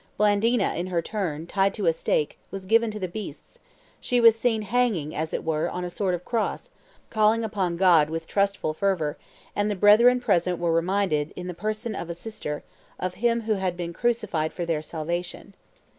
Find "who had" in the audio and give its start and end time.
13.41-13.77